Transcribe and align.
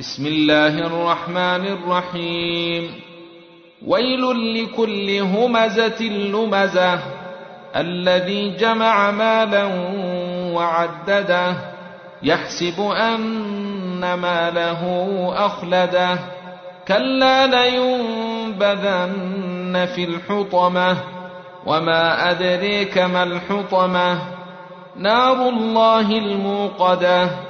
بسم 0.00 0.26
الله 0.26 0.86
الرحمن 0.86 1.66
الرحيم. 1.66 3.00
ويل 3.86 4.22
لكل 4.54 5.18
همزة 5.20 6.02
لمزة. 6.02 6.98
الذي 7.76 8.50
جمع 8.50 9.10
مالا 9.10 9.64
وعدده. 10.54 11.54
يحسب 12.22 12.80
أن 12.80 14.14
ماله 14.14 14.82
أخلده. 15.46 16.18
كلا 16.88 17.46
لينبذن 17.46 18.58
في 19.94 20.04
الحطمة. 20.04 20.96
وما 21.66 22.30
أدريك 22.30 22.98
ما 22.98 23.22
الحطمة. 23.22 24.18
نار 24.96 25.48
الله 25.48 26.00
الموقدة. 26.00 27.49